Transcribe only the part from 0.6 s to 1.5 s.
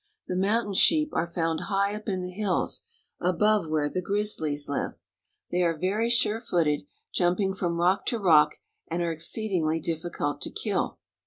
sheep are